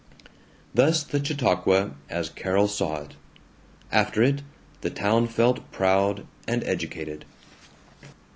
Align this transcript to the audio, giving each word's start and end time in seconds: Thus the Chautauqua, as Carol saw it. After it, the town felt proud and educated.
Thus 0.73 1.03
the 1.03 1.23
Chautauqua, 1.23 1.91
as 2.09 2.29
Carol 2.31 2.67
saw 2.67 3.03
it. 3.03 3.15
After 3.91 4.23
it, 4.23 4.41
the 4.81 4.89
town 4.89 5.27
felt 5.27 5.71
proud 5.71 6.25
and 6.47 6.63
educated. 6.63 7.23